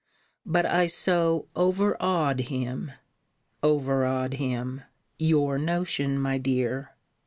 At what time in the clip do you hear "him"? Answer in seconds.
2.49-2.91, 4.33-4.81